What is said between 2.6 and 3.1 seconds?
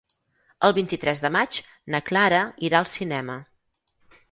irà al